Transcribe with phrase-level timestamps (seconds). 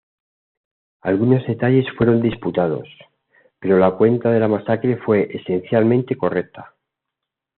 [1.01, 2.89] Algunos detalles fueron disputados,
[3.59, 6.73] pero la cuenta de la masacre fue esencialmente correcta.